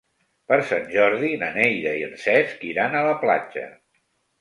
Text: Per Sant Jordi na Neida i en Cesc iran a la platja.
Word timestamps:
Per 0.51 0.57
Sant 0.69 0.87
Jordi 0.93 1.29
na 1.43 1.51
Neida 1.59 1.93
i 2.01 2.03
en 2.09 2.19
Cesc 2.25 2.67
iran 2.73 2.99
a 3.03 3.07
la 3.13 3.17
platja. 3.25 3.71